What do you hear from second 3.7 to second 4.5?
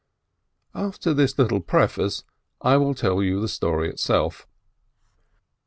itself.